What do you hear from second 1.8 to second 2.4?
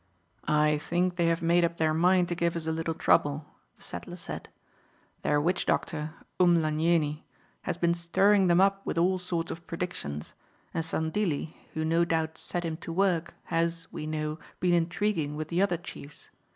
mind to